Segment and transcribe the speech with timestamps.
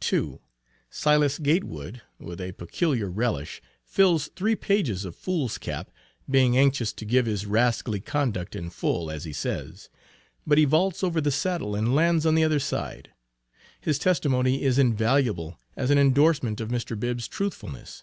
[0.00, 0.40] 2.
[0.90, 5.92] Silas Gatewood, with a peculiar relish, fills three pages of foolscap,
[6.28, 9.88] "being anxious to give his rascally conduct in full," as he says.
[10.44, 13.10] But he vaults over the saddle and lands on the other side.
[13.80, 16.98] His testimony is invaluable as an endorsement of Mr.
[16.98, 18.02] Bibb's truthfulness.